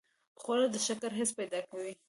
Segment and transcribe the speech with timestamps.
[0.41, 1.93] خوړل د شکر حس پیدا کوي